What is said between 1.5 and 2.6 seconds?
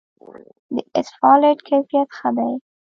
کیفیت ښه دی؟